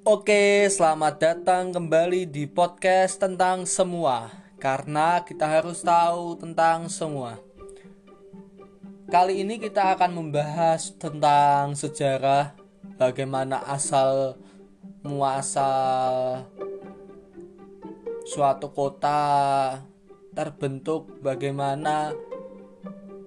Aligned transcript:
Oke, 0.00 0.64
selamat 0.72 1.20
datang 1.20 1.76
kembali 1.76 2.24
di 2.24 2.48
podcast 2.48 3.20
tentang 3.20 3.68
semua. 3.68 4.32
Karena 4.56 5.20
kita 5.20 5.44
harus 5.44 5.84
tahu 5.84 6.40
tentang 6.40 6.88
semua. 6.88 7.36
Kali 9.12 9.44
ini 9.44 9.60
kita 9.60 9.92
akan 9.92 10.16
membahas 10.16 10.96
tentang 10.96 11.76
sejarah 11.76 12.56
bagaimana 12.96 13.60
asal 13.68 14.40
muasal 15.04 16.48
suatu 18.24 18.72
kota 18.72 19.20
terbentuk, 20.32 21.20
bagaimana 21.20 22.16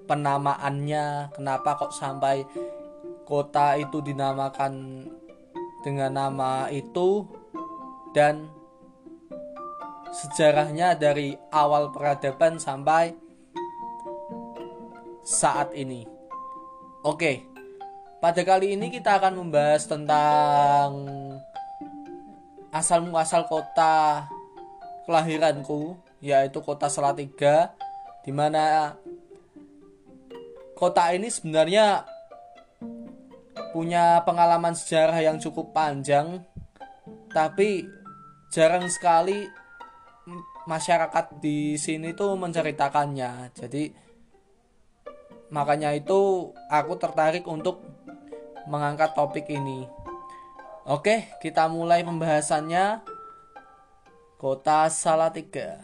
penamaannya, 0.09 1.37
kenapa 1.37 1.85
kok 1.85 1.93
sampai 1.93 2.41
kota 3.29 3.77
itu 3.77 4.01
dinamakan 4.01 5.05
dengan 5.83 6.15
nama 6.15 6.71
itu 6.71 7.27
dan 8.15 8.47
sejarahnya 10.13 10.95
dari 10.95 11.35
awal 11.51 11.91
peradaban 11.91 12.57
sampai 12.57 13.11
saat 15.27 15.75
ini. 15.75 16.07
Oke, 17.03 17.43
pada 18.23 18.39
kali 18.47 18.79
ini 18.79 18.87
kita 18.87 19.19
akan 19.19 19.43
membahas 19.43 19.83
tentang 19.83 20.89
asal 22.71 23.03
muasal 23.03 23.43
kota 23.51 24.27
kelahiranku, 25.03 25.99
yaitu 26.23 26.63
kota 26.63 26.87
Salatiga, 26.87 27.75
di 28.23 28.31
mana 28.31 28.95
kota 30.79 31.11
ini 31.11 31.27
sebenarnya 31.27 32.07
punya 33.73 34.21
pengalaman 34.21 34.77
sejarah 34.77 35.17
yang 35.19 35.41
cukup 35.41 35.73
panjang, 35.73 36.45
tapi 37.33 37.89
jarang 38.53 38.85
sekali 38.85 39.49
masyarakat 40.69 41.41
di 41.41 41.75
sini 41.75 42.13
tuh 42.13 42.37
menceritakannya. 42.37 43.51
Jadi 43.57 43.83
makanya 45.49 45.91
itu 45.97 46.53
aku 46.69 46.93
tertarik 47.01 47.43
untuk 47.49 47.81
mengangkat 48.69 49.11
topik 49.17 49.49
ini. 49.49 49.89
Oke, 50.85 51.33
kita 51.41 51.65
mulai 51.67 52.05
pembahasannya. 52.05 53.01
Kota 54.37 54.91
Salatiga 54.91 55.79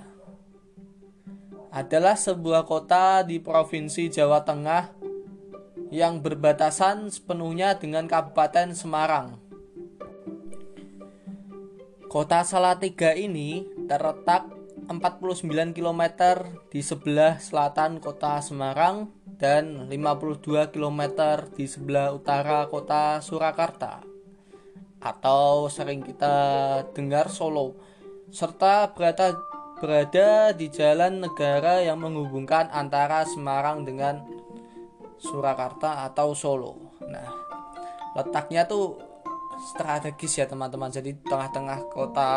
adalah 1.71 2.19
sebuah 2.19 2.67
kota 2.67 3.23
di 3.23 3.39
Provinsi 3.39 4.11
Jawa 4.11 4.43
Tengah 4.43 4.98
yang 5.89 6.21
berbatasan 6.21 7.09
sepenuhnya 7.09 7.77
dengan 7.77 8.05
Kabupaten 8.05 8.77
Semarang. 8.77 9.41
Kota 12.09 12.41
Salatiga 12.41 13.13
ini 13.13 13.69
terletak 13.85 14.49
49 14.89 15.77
km 15.77 16.01
di 16.73 16.81
sebelah 16.81 17.37
selatan 17.37 18.01
kota 18.01 18.41
Semarang 18.41 19.13
dan 19.37 19.85
52 19.85 20.73
km 20.73 21.01
di 21.53 21.69
sebelah 21.69 22.09
utara 22.09 22.65
kota 22.65 23.21
Surakarta 23.21 24.01
atau 24.99 25.69
sering 25.69 26.01
kita 26.01 26.35
dengar 26.91 27.29
Solo 27.29 27.77
serta 28.33 28.91
berada 28.91 29.37
berada 29.79 30.51
di 30.51 30.67
jalan 30.67 31.23
negara 31.23 31.79
yang 31.79 32.03
menghubungkan 32.03 32.67
antara 32.73 33.23
Semarang 33.23 33.87
dengan 33.87 34.25
Surakarta 35.19 36.07
atau 36.07 36.31
Solo. 36.31 36.95
Nah, 37.05 37.27
letaknya 38.15 38.63
tuh 38.63 38.97
strategis 39.75 40.39
ya 40.39 40.47
teman-teman. 40.47 40.89
Jadi 40.89 41.19
tengah-tengah 41.27 41.91
kota 41.91 42.31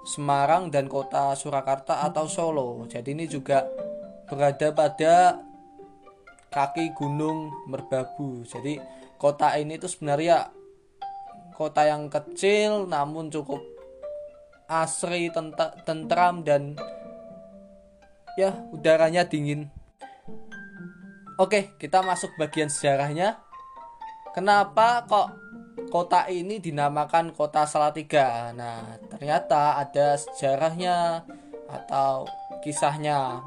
Semarang 0.00 0.72
dan 0.72 0.88
kota 0.88 1.36
Surakarta 1.36 2.06
atau 2.06 2.24
Solo. 2.24 2.88
Jadi 2.88 3.12
ini 3.12 3.28
juga 3.28 3.68
berada 4.30 4.72
pada 4.72 5.36
kaki 6.48 6.96
Gunung 6.96 7.52
Merbabu. 7.68 8.46
Jadi 8.46 8.80
kota 9.20 9.58
ini 9.60 9.76
tuh 9.76 9.90
sebenarnya 9.92 10.48
kota 11.52 11.84
yang 11.84 12.08
kecil 12.08 12.88
namun 12.88 13.28
cukup 13.28 13.60
asri, 14.70 15.28
tentram 15.84 16.46
dan 16.46 16.78
ya 18.38 18.54
udaranya 18.70 19.26
dingin. 19.26 19.68
Oke, 21.40 21.72
kita 21.80 22.04
masuk 22.04 22.36
bagian 22.36 22.68
sejarahnya. 22.68 23.40
Kenapa 24.36 25.08
kok 25.08 25.32
kota 25.88 26.28
ini 26.28 26.60
dinamakan 26.60 27.32
Kota 27.32 27.64
Salatiga? 27.64 28.52
Nah, 28.52 29.00
ternyata 29.08 29.80
ada 29.80 30.20
sejarahnya 30.20 31.24
atau 31.64 32.28
kisahnya. 32.60 33.40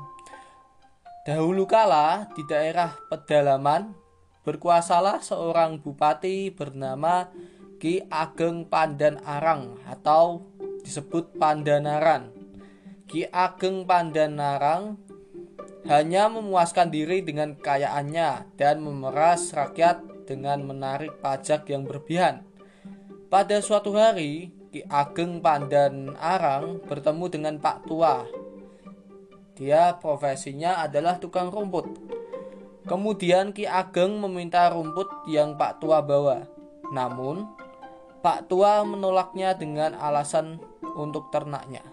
Dahulu 1.21 1.69
kala 1.69 2.33
di 2.33 2.41
daerah 2.49 2.97
pedalaman 3.13 3.93
berkuasalah 4.41 5.21
seorang 5.21 5.77
bupati 5.77 6.49
bernama 6.49 7.29
Ki 7.77 8.01
Ageng 8.09 8.65
Pandan 8.73 9.21
Arang 9.21 9.77
atau 9.85 10.49
disebut 10.81 11.37
Pandanaran. 11.37 12.33
Ki 13.05 13.29
Ageng 13.29 13.85
Pandanarang 13.85 14.97
hanya 15.83 16.31
memuaskan 16.31 16.88
diri 16.88 17.19
dengan 17.19 17.59
kekayaannya 17.59 18.55
dan 18.55 18.79
memeras 18.79 19.51
rakyat 19.51 19.99
dengan 20.23 20.63
menarik 20.63 21.19
pajak 21.19 21.67
yang 21.67 21.83
berlebihan. 21.83 22.47
Pada 23.27 23.59
suatu 23.59 23.91
hari, 23.97 24.53
Ki 24.72 24.85
Ageng 24.88 25.43
Pandan 25.43 26.16
Arang 26.16 26.79
bertemu 26.88 27.25
dengan 27.27 27.55
Pak 27.59 27.89
Tua. 27.89 28.23
Dia 29.53 29.99
profesinya 29.99 30.81
adalah 30.81 31.19
tukang 31.19 31.51
rumput. 31.51 31.85
Kemudian 32.88 33.51
Ki 33.51 33.67
Ageng 33.67 34.17
meminta 34.23 34.72
rumput 34.72 35.27
yang 35.27 35.59
Pak 35.59 35.83
Tua 35.83 35.99
bawa. 35.99 36.47
Namun, 36.93 37.43
Pak 38.23 38.47
Tua 38.47 38.88
menolaknya 38.88 39.51
dengan 39.57 39.99
alasan 39.99 40.61
untuk 40.95 41.27
ternaknya. 41.27 41.83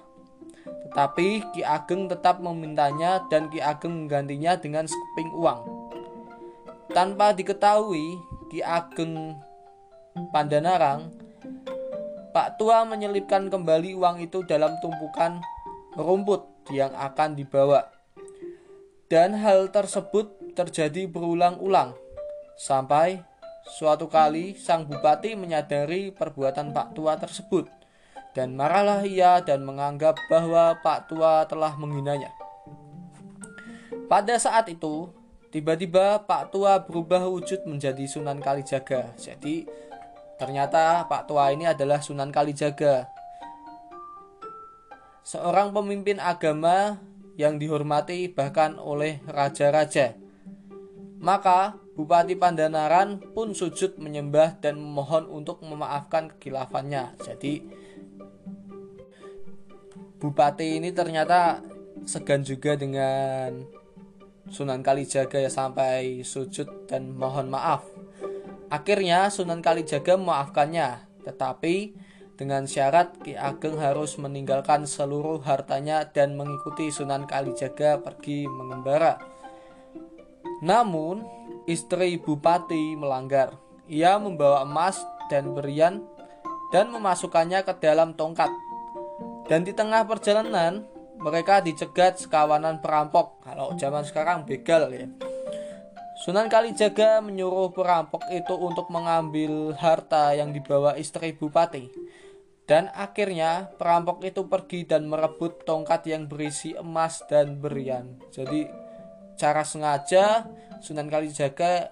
Tetapi 0.91 1.55
Ki 1.55 1.63
Ageng 1.63 2.11
tetap 2.11 2.43
memintanya 2.43 3.23
dan 3.31 3.47
Ki 3.47 3.63
Ageng 3.63 4.05
menggantinya 4.05 4.59
dengan 4.59 4.91
sekeping 4.91 5.31
uang. 5.39 5.63
Tanpa 6.91 7.31
diketahui 7.31 8.19
Ki 8.51 8.59
Ageng 8.59 9.39
Pandanarang, 10.35 11.15
Pak 12.35 12.59
Tua 12.59 12.83
menyelipkan 12.83 13.47
kembali 13.47 13.95
uang 13.95 14.19
itu 14.19 14.43
dalam 14.43 14.75
tumpukan 14.83 15.39
rumput 15.95 16.43
yang 16.75 16.91
akan 16.99 17.39
dibawa. 17.39 17.87
Dan 19.07 19.39
hal 19.39 19.71
tersebut 19.71 20.55
terjadi 20.59 21.07
berulang-ulang 21.07 21.95
sampai 22.59 23.23
suatu 23.79 24.11
kali 24.11 24.59
sang 24.59 24.91
bupati 24.91 25.39
menyadari 25.39 26.11
perbuatan 26.11 26.75
Pak 26.75 26.99
Tua 26.99 27.15
tersebut 27.15 27.80
dan 28.31 28.55
marahlah 28.55 29.03
ia 29.03 29.43
dan 29.43 29.67
menganggap 29.67 30.19
bahwa 30.31 30.79
Pak 30.79 31.11
Tua 31.11 31.45
telah 31.51 31.75
menghinanya. 31.75 32.31
Pada 34.07 34.39
saat 34.39 34.67
itu, 34.71 35.11
tiba-tiba 35.55 36.23
Pak 36.27 36.51
Tua 36.55 36.83
berubah 36.83 37.27
wujud 37.31 37.67
menjadi 37.67 38.07
Sunan 38.07 38.43
Kalijaga. 38.43 39.15
Jadi, 39.19 39.67
ternyata 40.39 41.07
Pak 41.07 41.31
Tua 41.31 41.51
ini 41.55 41.67
adalah 41.67 42.03
Sunan 42.03 42.31
Kalijaga. 42.35 43.07
Seorang 45.23 45.71
pemimpin 45.71 46.19
agama 46.19 46.99
yang 47.39 47.59
dihormati 47.63 48.27
bahkan 48.31 48.79
oleh 48.83 49.23
raja-raja. 49.31 50.19
Maka 51.21 51.77
Bupati 52.01 52.33
Pandanaran 52.33 53.21
pun 53.37 53.53
sujud 53.53 54.01
menyembah 54.01 54.57
dan 54.57 54.81
memohon 54.81 55.29
untuk 55.29 55.61
memaafkan 55.61 56.33
kekilafannya. 56.33 57.13
Jadi 57.21 57.61
Bupati 60.21 60.77
ini 60.77 60.93
ternyata 60.93 61.65
segan 62.05 62.45
juga 62.45 62.77
dengan 62.77 63.65
Sunan 64.53 64.85
Kalijaga 64.85 65.41
ya 65.41 65.49
sampai 65.49 66.21
sujud 66.21 66.85
dan 66.85 67.17
mohon 67.17 67.49
maaf. 67.49 67.89
Akhirnya 68.69 69.33
Sunan 69.33 69.65
Kalijaga 69.65 70.21
memaafkannya, 70.21 71.09
tetapi 71.25 71.97
dengan 72.37 72.69
syarat 72.69 73.17
Ki 73.25 73.33
Ageng 73.33 73.81
harus 73.81 74.21
meninggalkan 74.21 74.85
seluruh 74.85 75.41
hartanya 75.41 76.05
dan 76.05 76.37
mengikuti 76.37 76.93
Sunan 76.93 77.25
Kalijaga 77.25 78.05
pergi 78.05 78.45
mengembara. 78.45 79.23
Namun, 80.61 81.25
istri 81.65 82.21
bupati 82.21 82.93
melanggar. 82.93 83.57
Ia 83.89 84.21
membawa 84.21 84.69
emas 84.69 85.01
dan 85.33 85.57
berian 85.57 86.05
dan 86.71 86.93
memasukkannya 86.93 87.65
ke 87.65 87.73
dalam 87.81 88.13
tongkat 88.15 88.53
dan 89.51 89.67
di 89.67 89.75
tengah 89.75 90.07
perjalanan 90.07 90.87
mereka 91.19 91.59
dicegat 91.59 92.23
sekawanan 92.23 92.79
perampok. 92.79 93.43
Kalau 93.43 93.75
zaman 93.75 94.07
sekarang 94.07 94.47
begal 94.47 94.87
ya. 94.95 95.11
Sunan 96.23 96.47
Kalijaga 96.47 97.19
menyuruh 97.19 97.75
perampok 97.75 98.23
itu 98.31 98.55
untuk 98.55 98.87
mengambil 98.95 99.75
harta 99.75 100.37
yang 100.39 100.55
dibawa 100.55 100.95
istri 100.95 101.35
bupati. 101.35 101.91
Dan 102.63 102.87
akhirnya 102.95 103.67
perampok 103.75 104.23
itu 104.23 104.47
pergi 104.47 104.87
dan 104.87 105.11
merebut 105.11 105.67
tongkat 105.67 106.07
yang 106.07 106.31
berisi 106.31 106.77
emas 106.79 107.27
dan 107.27 107.59
berian. 107.59 108.23
Jadi 108.31 108.71
cara 109.35 109.67
sengaja 109.67 110.47
Sunan 110.79 111.11
Kalijaga 111.11 111.91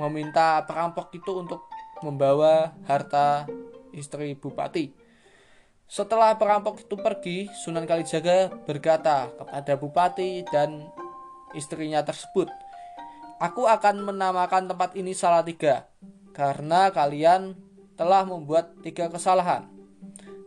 meminta 0.00 0.64
perampok 0.64 1.12
itu 1.12 1.44
untuk 1.44 1.68
membawa 2.00 2.72
harta 2.88 3.44
istri 3.92 4.32
bupati. 4.32 5.01
Setelah 5.92 6.40
perampok 6.40 6.80
itu 6.80 6.96
pergi, 6.96 7.52
Sunan 7.52 7.84
Kalijaga 7.84 8.48
berkata 8.64 9.28
kepada 9.36 9.76
bupati 9.76 10.40
dan 10.48 10.88
istrinya 11.52 12.00
tersebut, 12.00 12.48
Aku 13.36 13.68
akan 13.68 14.00
menamakan 14.00 14.72
tempat 14.72 14.96
ini 14.96 15.12
Salatiga 15.12 15.84
karena 16.32 16.88
kalian 16.88 17.52
telah 17.92 18.24
membuat 18.24 18.72
tiga 18.80 19.12
kesalahan. 19.12 19.68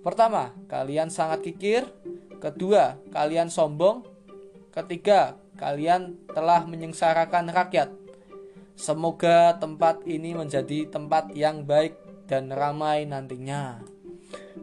Pertama, 0.02 0.50
kalian 0.66 1.14
sangat 1.14 1.46
kikir. 1.46 1.86
Kedua, 2.42 2.98
kalian 3.14 3.54
sombong. 3.54 4.02
Ketiga, 4.74 5.38
kalian 5.62 6.26
telah 6.34 6.66
menyengsarakan 6.66 7.54
rakyat. 7.54 7.94
Semoga 8.74 9.54
tempat 9.62 10.10
ini 10.10 10.34
menjadi 10.34 10.90
tempat 10.90 11.38
yang 11.38 11.70
baik 11.70 11.94
dan 12.26 12.50
ramai 12.50 13.06
nantinya. 13.06 13.86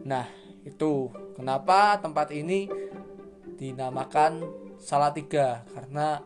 Nah, 0.03 0.42
itu 0.63 1.11
kenapa 1.35 1.99
tempat 1.99 2.31
ini 2.31 2.67
dinamakan 3.59 4.43
Salatiga? 4.79 5.63
Karena 5.71 6.19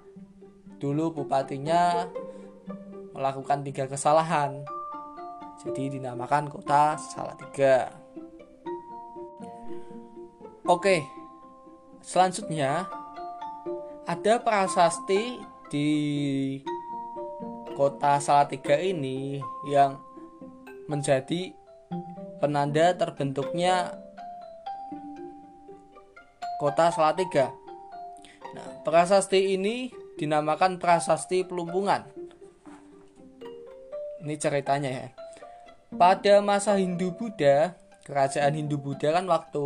dulu 0.81 1.21
bupatinya 1.21 2.09
melakukan 3.13 3.61
tiga 3.65 3.85
kesalahan. 3.89 4.65
Jadi 5.61 5.97
dinamakan 5.97 6.49
kota 6.49 6.97
Salatiga. 6.97 7.89
Oke 10.67 11.01
selanjutnya 12.07 12.87
ada 14.07 14.33
prasasti 14.39 15.41
di 15.67 15.89
kota 17.75 18.17
Salatiga 18.23 18.79
ini 18.79 19.43
yang 19.67 19.99
menjadi 20.87 21.51
penanda 22.39 22.95
terbentuknya 22.95 23.91
kota 26.57 26.89
Salatiga. 26.89 27.53
Nah, 28.57 28.81
prasasti 28.81 29.53
ini 29.53 29.93
dinamakan 30.17 30.81
prasasti 30.81 31.45
pelumpungan. 31.45 32.09
Ini 34.25 34.33
ceritanya 34.41 34.89
ya. 34.89 35.13
Pada 35.93 36.41
masa 36.43 36.75
Hindu 36.75 37.15
Buddha, 37.15 37.79
kerajaan 38.03 38.57
Hindu 38.57 38.75
Buddha 38.81 39.13
kan 39.13 39.29
waktu 39.29 39.63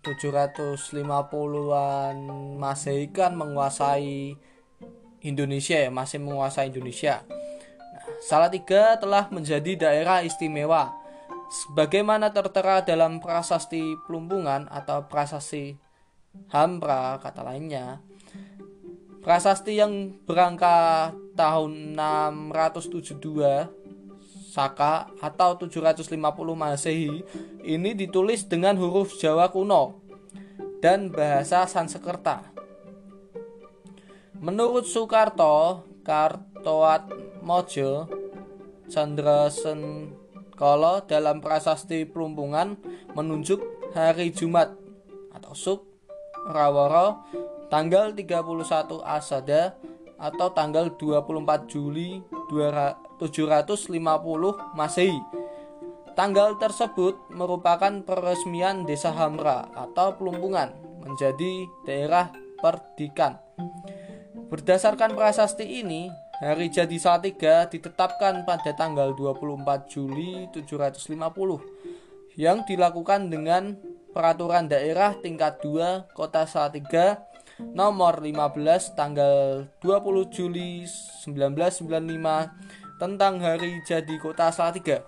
750-an 0.00 2.16
Masehi 2.56 3.12
kan 3.12 3.36
menguasai 3.36 4.32
Indonesia 5.20 5.76
ya, 5.76 5.92
masih 5.92 6.24
menguasai 6.24 6.72
Indonesia. 6.72 7.20
Nah, 7.28 8.08
Salatiga 8.24 8.96
telah 8.96 9.28
menjadi 9.28 9.76
daerah 9.76 10.24
istimewa 10.24 10.99
sebagaimana 11.50 12.30
tertera 12.30 12.80
dalam 12.86 13.18
prasasti 13.18 13.98
Pelumpungan 14.06 14.70
atau 14.70 15.10
prasasti 15.10 15.74
Hampra 16.54 17.18
kata 17.18 17.42
lainnya 17.42 17.98
Prasasti 19.20 19.76
yang 19.76 20.14
berangka 20.24 21.10
tahun 21.34 21.98
672 21.98 23.80
Saka 24.50 25.10
atau 25.22 25.58
750 25.58 26.16
Masehi 26.56 27.22
ini 27.62 27.90
ditulis 27.94 28.46
dengan 28.50 28.74
huruf 28.74 29.14
Jawa 29.14 29.46
kuno 29.52 30.00
dan 30.80 31.12
bahasa 31.12 31.68
Sanskerta. 31.68 32.50
Menurut 34.40 34.88
Soekarto, 34.88 35.84
Kartoat 36.00 37.12
Mojo, 37.44 38.08
Chandra 38.88 39.52
Senkolo 40.60 41.00
dalam 41.08 41.40
prasasti 41.40 42.04
Pelumpungan 42.04 42.76
menunjuk 43.16 43.64
hari 43.96 44.28
Jumat 44.28 44.76
atau 45.32 45.56
Suk 45.56 45.88
Raworo 46.52 47.24
tanggal 47.72 48.12
31 48.12 49.00
Asada 49.00 49.80
atau 50.20 50.52
tanggal 50.52 50.92
24 51.00 51.64
Juli 51.64 52.20
750 52.52 53.96
Masehi. 54.76 55.16
Tanggal 56.12 56.60
tersebut 56.60 57.16
merupakan 57.32 58.04
peresmian 58.04 58.84
Desa 58.84 59.16
Hamra 59.16 59.64
atau 59.72 60.12
Pelumpungan 60.20 60.76
menjadi 61.00 61.64
daerah 61.88 62.36
perdikan. 62.60 63.40
Berdasarkan 64.52 65.16
prasasti 65.16 65.80
ini, 65.80 66.12
hari 66.40 66.72
jadi 66.72 66.96
Salatiga 66.96 67.68
ditetapkan 67.68 68.48
pada 68.48 68.72
tanggal 68.72 69.12
24 69.12 69.92
Juli 69.92 70.48
750 70.56 71.20
yang 72.40 72.64
dilakukan 72.64 73.28
dengan 73.28 73.76
peraturan 74.16 74.64
daerah 74.64 75.12
tingkat 75.20 75.60
2 75.60 76.16
Kota 76.16 76.48
Salatiga 76.48 77.28
nomor 77.60 78.24
15 78.24 78.96
tanggal 78.96 79.68
20 79.84 80.32
Juli 80.32 80.88
1995 81.28 82.96
tentang 82.96 83.36
hari 83.40 83.84
jadi 83.84 84.16
kota 84.16 84.48
Salatiga. 84.48 85.04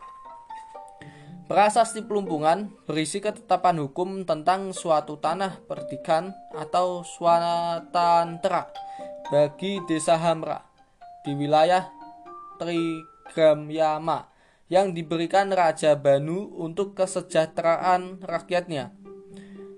Prasasti 1.49 2.01
Pelumpungan 2.05 2.73
berisi 2.89 3.21
ketetapan 3.21 3.81
hukum 3.85 4.25
tentang 4.25 4.73
suatu 4.73 5.21
tanah 5.21 5.61
perdikan 5.65 6.33
atau 6.57 7.05
swatantera 7.05 8.73
bagi 9.29 9.81
desa 9.85 10.17
Hamra 10.17 10.72
di 11.23 11.33
wilayah 11.39 11.91
Trigramyama 12.59 14.31
yang 14.73 14.97
diberikan 14.97 15.53
Raja 15.53 15.95
Banu 15.99 16.49
untuk 16.57 16.97
kesejahteraan 16.97 18.25
rakyatnya. 18.25 18.95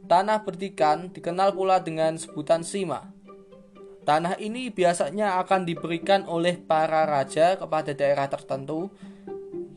Tanah 0.05 0.45
berdikan 0.45 1.11
dikenal 1.11 1.57
pula 1.57 1.81
dengan 1.81 2.21
sebutan 2.21 2.61
Sima. 2.63 3.11
Tanah 4.05 4.37
ini 4.37 4.69
biasanya 4.69 5.41
akan 5.41 5.65
diberikan 5.65 6.29
oleh 6.29 6.61
para 6.61 7.09
raja 7.09 7.57
kepada 7.57 7.97
daerah 7.97 8.29
tertentu 8.29 8.93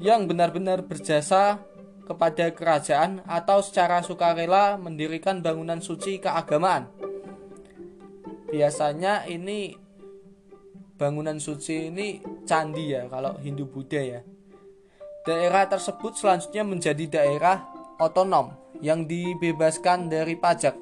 yang 0.03 0.27
benar-benar 0.27 0.84
berjasa 0.84 1.63
kepada 2.03 2.51
kerajaan 2.51 3.24
atau 3.24 3.63
secara 3.63 4.03
sukarela 4.03 4.75
mendirikan 4.75 5.39
bangunan 5.39 5.80
suci 5.80 6.20
keagamaan. 6.20 6.92
Biasanya 8.51 9.27
ini 9.32 9.87
bangunan 10.98 11.38
suci 11.38 11.94
ini 11.94 12.20
candi 12.44 12.98
ya 12.98 13.06
kalau 13.08 13.38
Hindu 13.38 13.70
Buddha 13.70 14.01
ya. 14.01 14.22
Daerah 15.24 15.70
tersebut 15.70 16.18
selanjutnya 16.18 16.66
menjadi 16.66 17.06
daerah 17.06 17.70
otonom 18.01 18.51
yang 18.82 19.06
dibebaskan 19.06 20.10
dari 20.10 20.34
pajak. 20.34 20.74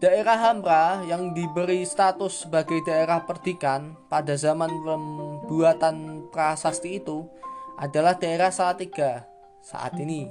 Daerah 0.00 0.38
Hamra 0.40 1.04
yang 1.04 1.36
diberi 1.36 1.84
status 1.84 2.48
sebagai 2.48 2.80
daerah 2.88 3.20
perdikan 3.28 4.00
pada 4.08 4.32
zaman 4.32 4.72
pembuatan 4.80 6.24
prasasti 6.32 6.96
itu 6.96 7.28
adalah 7.76 8.16
daerah 8.16 8.48
Salatiga 8.48 9.28
saat 9.60 10.00
ini. 10.00 10.24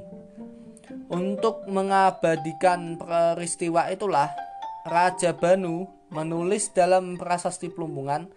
Untuk 1.13 1.70
mengabadikan 1.70 2.98
peristiwa 2.98 3.94
itulah 3.94 4.34
Raja 4.89 5.38
Banu 5.38 5.99
menulis 6.10 6.74
dalam 6.74 7.18
prasasti 7.18 7.70
Pelumpungan 7.70 8.30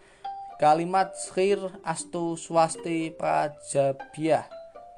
kalimat 0.61 1.17
Srir 1.17 1.59
Astu 1.83 2.39
Swasti 2.39 3.11
Prajabya 3.13 4.47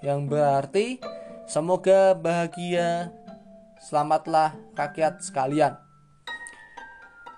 yang 0.05 0.29
berarti 0.29 1.01
Semoga 1.45 2.17
bahagia, 2.17 3.13
selamatlah 3.77 4.57
rakyat 4.73 5.21
sekalian. 5.21 5.77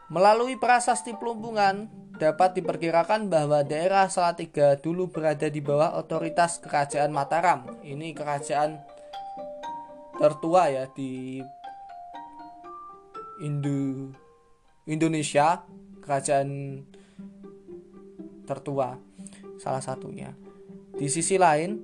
Melalui 0.07 0.55
prasasti 0.55 1.11
Pelumpungan, 1.19 1.91
dapat 2.15 2.55
diperkirakan 2.55 3.27
bahwa 3.27 3.67
daerah 3.67 4.07
Salatiga 4.07 4.79
dulu 4.79 5.11
berada 5.11 5.51
di 5.51 5.59
bawah 5.59 5.99
otoritas 5.99 6.63
Kerajaan 6.63 7.11
Mataram. 7.11 7.67
Ini 7.83 8.15
kerajaan 8.15 8.79
tertua 10.23 10.71
ya 10.71 10.87
di 10.95 11.43
Indo 13.43 14.15
Indonesia, 14.87 15.67
kerajaan 15.99 16.79
tertua 18.47 18.95
salah 19.59 19.83
satunya. 19.83 20.31
Di 20.95 21.11
sisi 21.11 21.35
lain, 21.37 21.83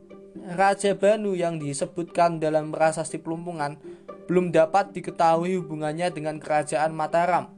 Raja 0.54 0.94
Banu 0.94 1.34
yang 1.34 1.58
disebutkan 1.58 2.38
dalam 2.38 2.70
prasasti 2.70 3.18
Pelumpungan 3.18 3.74
belum 4.30 4.54
dapat 4.54 4.94
diketahui 4.94 5.58
hubungannya 5.58 6.14
dengan 6.14 6.38
kerajaan 6.38 6.94
Mataram. 6.94 7.50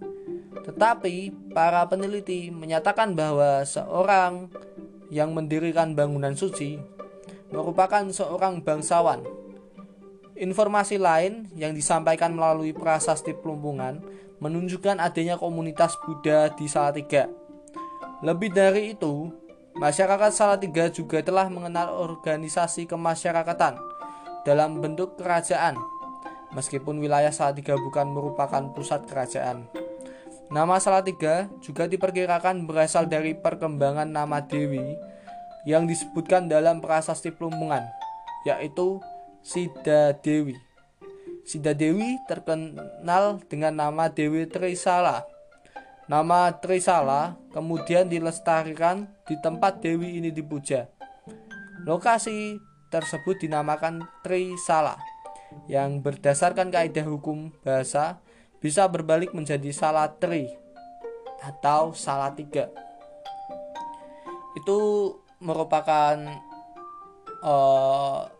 Tetapi 0.65 1.31
para 1.53 1.85
peneliti 1.93 2.49
menyatakan 2.49 3.13
bahwa 3.13 3.61
seorang 3.69 4.49
yang 5.13 5.37
mendirikan 5.37 5.93
bangunan 5.93 6.33
suci 6.33 6.81
merupakan 7.53 8.09
seorang 8.09 8.65
bangsawan. 8.65 9.23
Informasi 10.35 10.99
lain 10.99 11.53
yang 11.55 11.77
disampaikan 11.77 12.35
melalui 12.35 12.75
prasasti 12.75 13.37
Pelumpungan 13.37 14.03
menunjukkan 14.39 14.99
adanya 14.99 15.39
komunitas 15.39 15.99
Buddha 16.03 16.51
di 16.55 16.67
Salatiga. 16.67 17.31
Lebih 18.25 18.55
dari 18.55 18.97
itu, 18.97 19.31
masyarakat 19.77 20.31
Salatiga 20.33 20.89
juga 20.89 21.21
telah 21.21 21.51
mengenal 21.51 21.93
organisasi 21.99 22.89
kemasyarakatan 22.89 23.77
dalam 24.49 24.81
bentuk 24.81 25.21
kerajaan, 25.21 25.77
meskipun 26.57 27.03
wilayah 27.03 27.35
Salatiga 27.35 27.77
bukan 27.77 28.11
merupakan 28.15 28.63
pusat 28.73 29.05
kerajaan. 29.05 29.69
Nama 30.53 30.77
Salatiga 30.79 31.51
juga 31.65 31.89
diperkirakan 31.91 32.69
berasal 32.69 33.11
dari 33.11 33.35
perkembangan 33.35 34.07
nama 34.07 34.45
Dewi 34.45 34.95
yang 35.65 35.89
disebutkan 35.89 36.47
dalam 36.47 36.85
prasasti 36.85 37.33
Plumpungan, 37.33 37.83
yaitu 38.45 39.01
Sida 39.41 40.17
Dewi. 40.21 40.64
Sida 41.45 41.77
Dewi 41.77 42.17
terkenal 42.25 43.45
dengan 43.53 43.77
nama 43.77 44.09
Dewi 44.09 44.49
Trisala. 44.49 45.29
Nama 46.09 46.57
Trisala 46.57 47.37
kemudian 47.53 48.09
dilestarikan 48.09 49.09
di 49.29 49.37
tempat 49.41 49.85
Dewi 49.85 50.17
ini 50.21 50.33
dipuja. 50.33 50.89
Lokasi 51.85 52.57
tersebut 52.89 53.45
dinamakan 53.45 54.09
Trisala 54.25 54.97
yang 55.69 56.01
berdasarkan 56.01 56.73
kaidah 56.73 57.05
hukum 57.05 57.53
bahasa 57.61 58.25
bisa 58.59 58.89
berbalik 58.89 59.37
menjadi 59.37 59.69
salah 59.71 60.09
tri 60.17 60.49
atau 61.45 61.93
salah 61.93 62.33
tiga. 62.33 62.73
Itu 64.57 65.13
merupakan 65.45 66.17
uh, 67.45 68.33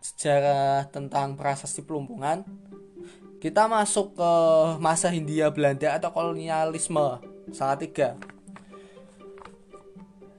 sejarah 0.00 0.88
tentang 0.88 1.36
prasasti 1.36 1.84
pelumpungan. 1.84 2.42
Kita 3.40 3.68
masuk 3.68 4.16
ke 4.16 4.32
masa 4.80 5.08
Hindia 5.08 5.48
Belanda 5.48 5.96
atau 5.96 6.12
kolonialisme 6.12 7.20
salah 7.52 7.76
tiga. 7.76 8.16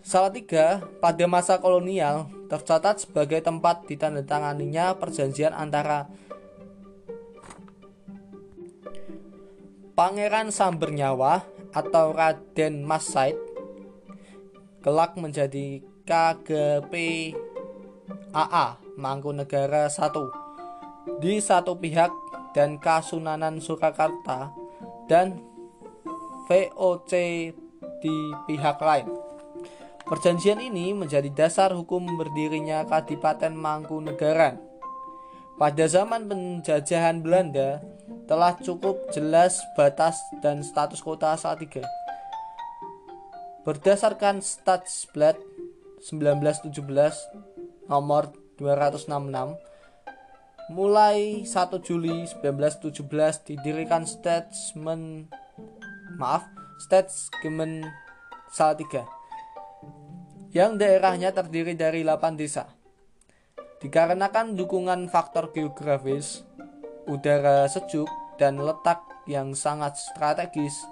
Salah 0.01 0.34
tiga 0.34 0.82
pada 0.98 1.25
masa 1.30 1.62
kolonial 1.62 2.30
tercatat 2.50 3.06
sebagai 3.06 3.41
tempat 3.41 3.86
ditandatanganinya 3.86 4.98
perjanjian 4.98 5.53
antara 5.53 6.10
Pangeran 9.94 10.50
Sambernyawa 10.50 11.46
atau 11.72 12.12
Raden 12.12 12.82
Mas 12.82 13.06
Said 13.06 13.38
kelak 14.82 15.13
menjadi 15.13 15.86
KGP 16.10 16.94
AA 18.34 18.81
Mangkunegara 19.00 19.88
I 19.92 20.26
di 21.18 21.42
satu 21.42 21.78
pihak 21.78 22.12
dan 22.54 22.78
Kasunanan 22.78 23.58
Surakarta 23.58 24.54
dan 25.10 25.42
VOC 26.46 27.12
di 28.02 28.16
pihak 28.46 28.78
lain. 28.82 29.08
Perjanjian 30.04 30.60
ini 30.60 30.92
menjadi 30.92 31.32
dasar 31.32 31.72
hukum 31.72 32.04
berdirinya 32.20 32.84
Kadipaten 32.84 33.56
Mangkunegaran. 33.56 34.60
Pada 35.56 35.86
zaman 35.88 36.28
penjajahan 36.28 37.22
Belanda, 37.24 37.80
telah 38.26 38.58
cukup 38.60 39.12
jelas 39.14 39.62
batas 39.78 40.20
dan 40.44 40.66
status 40.66 41.00
kota 41.00 41.38
Salatiga. 41.38 41.86
Berdasarkan 43.62 44.42
Stadsblad 44.42 45.38
1917 46.02 46.74
nomor 47.86 48.34
266 48.62 49.58
mulai 50.70 51.41
1 51.41 51.50
Juli 51.82 52.30
1917 52.30 53.01
didirikan 53.50 54.06
Statsman 54.06 55.25
maaf 56.22 56.46
Statsgemen 56.86 57.82
Salatiga 58.53 59.10
yang 60.53 60.77
daerahnya 60.77 61.32
terdiri 61.34 61.74
dari 61.74 62.03
8 62.06 62.38
desa. 62.38 62.68
Dikarenakan 63.82 64.53
dukungan 64.53 65.10
faktor 65.10 65.50
geografis, 65.56 66.46
udara 67.10 67.65
sejuk, 67.65 68.06
dan 68.38 68.62
letak 68.62 69.01
yang 69.25 69.58
sangat 69.58 69.98
strategis, 69.98 70.86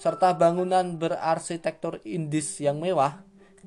serta 0.00 0.32
bangunan 0.32 0.96
berarsitektur 0.96 2.00
Indis 2.08 2.62
yang 2.62 2.80
mewah, 2.80 3.20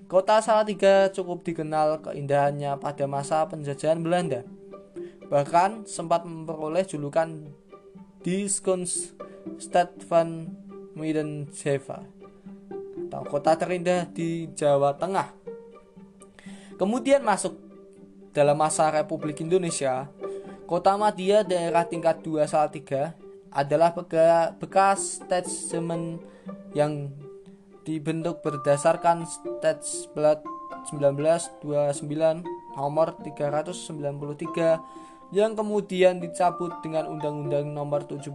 kota 0.06 0.44
Salatiga 0.44 1.10
cukup 1.10 1.42
dikenal 1.48 2.04
keindahannya 2.06 2.78
pada 2.78 3.06
masa 3.10 3.48
penjajahan 3.50 4.04
Belanda. 4.04 4.44
Bahkan 5.26 5.90
sempat 5.90 6.24
memperoleh 6.24 6.86
julukan 6.86 7.50
Diskunstad 8.22 9.98
van 10.10 10.54
Middenjava 10.94 12.06
atau 13.06 13.22
kota 13.26 13.54
terindah 13.54 14.10
di 14.10 14.50
Jawa 14.58 14.98
Tengah. 14.98 15.30
Kemudian 16.76 17.24
masuk 17.24 17.56
dalam 18.36 18.60
masa 18.60 18.92
Republik 18.92 19.40
Indonesia, 19.40 20.12
Kota 20.66 20.98
Madia 20.98 21.46
daerah 21.46 21.86
tingkat 21.86 22.26
2 22.26 22.44
Salatiga 22.50 23.14
adalah 23.54 23.96
bekas 24.60 25.24
statement 25.24 26.20
yang 26.76 27.14
dibentuk 27.86 28.42
berdasarkan 28.42 29.30
Statsblad 29.30 30.42
1929 30.90 31.62
nomor 32.76 33.08
393 33.22 35.06
yang 35.34 35.58
kemudian 35.58 36.22
dicabut 36.22 36.70
dengan 36.86 37.10
Undang-Undang 37.10 37.74
nomor 37.74 38.06
17 38.06 38.30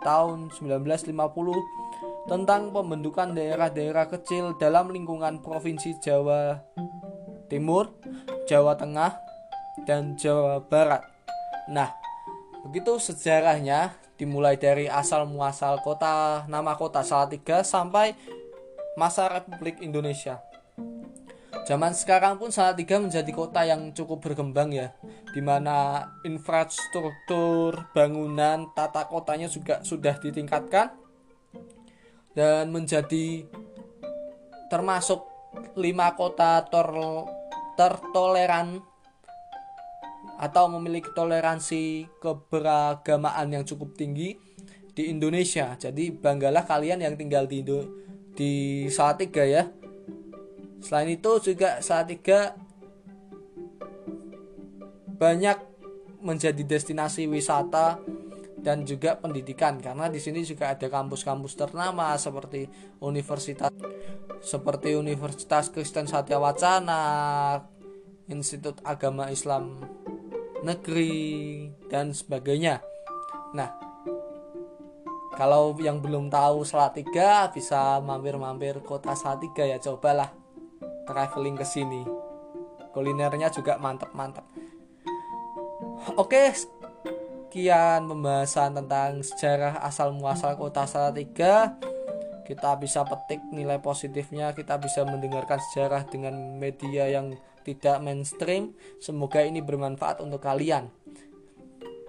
tahun 0.00 0.48
1950 0.54 1.12
tentang 2.30 2.70
pembentukan 2.70 3.34
daerah-daerah 3.34 4.06
kecil 4.08 4.56
dalam 4.56 4.94
lingkungan 4.94 5.42
Provinsi 5.42 5.98
Jawa 6.00 6.62
Timur, 7.50 7.92
Jawa 8.48 8.78
Tengah, 8.78 9.12
dan 9.84 10.16
Jawa 10.16 10.62
Barat. 10.62 11.04
Nah, 11.68 11.92
begitu 12.64 12.96
sejarahnya 12.96 13.92
dimulai 14.16 14.54
dari 14.54 14.86
asal 14.86 15.26
muasal 15.26 15.82
kota 15.82 16.46
nama 16.46 16.78
kota 16.78 17.02
Salatiga 17.02 17.66
sampai 17.66 18.14
masa 18.96 19.28
Republik 19.28 19.80
Indonesia. 19.80 20.40
Zaman 21.62 21.94
sekarang 21.94 22.42
pun 22.42 22.50
Salatiga 22.50 22.98
menjadi 22.98 23.30
kota 23.30 23.62
yang 23.62 23.94
cukup 23.94 24.18
berkembang 24.18 24.74
ya, 24.74 24.90
di 25.30 25.38
mana 25.38 26.10
infrastruktur, 26.26 27.86
bangunan, 27.94 28.66
tata 28.74 29.06
kotanya 29.06 29.46
juga 29.46 29.78
sudah 29.86 30.18
ditingkatkan 30.18 30.90
dan 32.34 32.72
menjadi 32.72 33.46
termasuk 34.72 35.22
lima 35.76 36.16
kota 36.18 36.64
ter 36.66 36.88
tertoleran 37.76 38.82
atau 40.42 40.66
memiliki 40.66 41.12
toleransi 41.14 42.10
keberagamaan 42.18 43.54
yang 43.54 43.62
cukup 43.62 43.94
tinggi 43.94 44.34
di 44.92 45.08
Indonesia. 45.08 45.78
Jadi 45.78 46.10
banggalah 46.10 46.66
kalian 46.66 47.06
yang 47.06 47.14
tinggal 47.14 47.46
di 47.46 47.62
Indo 47.62 48.01
di 48.32 48.86
Salatiga 48.88 49.44
ya. 49.44 49.68
Selain 50.82 51.08
itu 51.12 51.30
juga 51.42 51.78
Salatiga 51.84 52.56
banyak 55.22 55.58
menjadi 56.22 56.62
destinasi 56.66 57.30
wisata 57.30 58.02
dan 58.62 58.86
juga 58.86 59.18
pendidikan 59.18 59.78
karena 59.82 60.06
di 60.06 60.22
sini 60.22 60.46
juga 60.46 60.70
ada 60.70 60.86
kampus-kampus 60.86 61.58
ternama 61.58 62.14
seperti 62.14 62.70
universitas 63.02 63.74
seperti 64.42 64.98
Universitas 64.98 65.70
Kristen 65.70 66.10
Satya 66.10 66.38
Wacana, 66.42 67.58
Institut 68.26 68.82
Agama 68.82 69.30
Islam 69.30 69.78
negeri 70.62 71.70
dan 71.90 72.14
sebagainya. 72.14 72.82
Nah, 73.54 73.70
kalau 75.32 75.72
yang 75.80 76.04
belum 76.04 76.28
tahu 76.28 76.60
Salatiga 76.68 77.48
bisa 77.48 77.98
mampir-mampir 78.04 78.84
kota 78.84 79.16
Salatiga 79.16 79.64
ya 79.64 79.80
cobalah 79.80 80.28
traveling 81.08 81.56
ke 81.56 81.64
sini. 81.64 82.04
Kulinernya 82.92 83.48
juga 83.48 83.80
mantap-mantap. 83.80 84.44
Oke, 86.20 86.52
sekian 86.52 88.04
pembahasan 88.10 88.76
tentang 88.76 89.24
sejarah 89.24 89.80
asal 89.80 90.12
muasal 90.12 90.60
kota 90.60 90.84
Salatiga. 90.84 91.80
Kita 92.42 92.76
bisa 92.76 93.06
petik 93.06 93.40
nilai 93.54 93.80
positifnya, 93.80 94.52
kita 94.52 94.76
bisa 94.76 95.06
mendengarkan 95.08 95.62
sejarah 95.70 96.04
dengan 96.04 96.60
media 96.60 97.08
yang 97.08 97.32
tidak 97.64 98.02
mainstream. 98.02 98.76
Semoga 99.00 99.40
ini 99.40 99.64
bermanfaat 99.64 100.20
untuk 100.20 100.42
kalian. 100.44 100.90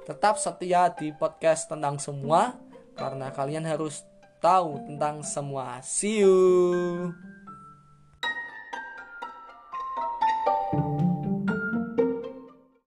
Tetap 0.03 0.35
setia 0.35 0.91
di 0.91 1.15
podcast 1.15 1.71
tentang 1.71 1.95
semua 1.95 2.59
karena 2.93 3.33
kalian 3.33 3.65
harus 3.65 4.05
tahu 4.43 4.77
tentang 4.85 5.23
semua. 5.23 5.79
See 5.81 6.21
you. 6.21 6.35